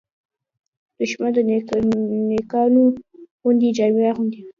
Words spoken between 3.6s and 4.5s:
جامې اغوندي